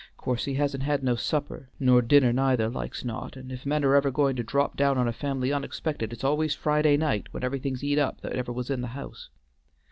Course 0.17 0.45
he 0.45 0.55
hasn't 0.55 0.81
had 0.81 1.03
no 1.03 1.13
supper, 1.13 1.69
nor 1.79 2.01
dinner 2.01 2.33
neither 2.33 2.69
like's 2.69 3.05
not, 3.05 3.35
and 3.37 3.51
if 3.51 3.67
men 3.67 3.85
are 3.85 3.93
ever 3.93 4.09
going 4.09 4.35
to 4.37 4.41
drop 4.41 4.75
down 4.75 4.97
on 4.97 5.07
a 5.07 5.13
family 5.13 5.53
unexpected 5.53 6.11
it's 6.11 6.23
always 6.23 6.55
Friday 6.55 6.97
night 6.97 7.27
when 7.29 7.43
everything's 7.43 7.83
eat 7.83 7.99
up 7.99 8.19
that 8.21 8.31
ever 8.33 8.51
was 8.51 8.71
in 8.71 8.81
the 8.81 8.87
house. 8.97 9.29